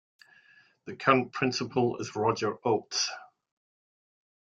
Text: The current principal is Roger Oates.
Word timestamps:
The 0.85 0.95
current 0.95 1.31
principal 1.31 1.97
is 1.97 2.15
Roger 2.15 2.57
Oates. 2.67 3.07